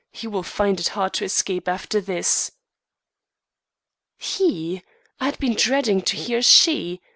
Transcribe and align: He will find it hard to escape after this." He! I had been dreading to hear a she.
He 0.11 0.25
will 0.25 0.41
find 0.41 0.79
it 0.79 0.87
hard 0.97 1.13
to 1.13 1.25
escape 1.25 1.67
after 1.67 2.01
this." 2.01 2.53
He! 4.17 4.81
I 5.19 5.25
had 5.25 5.37
been 5.37 5.53
dreading 5.53 6.01
to 6.01 6.17
hear 6.17 6.39
a 6.39 6.41
she. 6.41 6.99